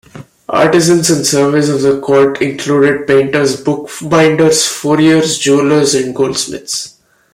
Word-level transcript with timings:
Artisans 0.49 1.11
in 1.11 1.23
service 1.23 1.69
of 1.69 1.83
the 1.83 2.01
court 2.01 2.41
included 2.41 3.05
painters, 3.05 3.61
book 3.63 3.87
binders, 4.01 4.63
furriers, 4.67 5.37
jewellers 5.39 5.93
and 5.93 6.15
goldsmiths. 6.15 6.99